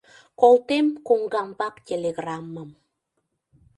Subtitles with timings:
[0.41, 2.69] Колтем коҥгамбак телеграммым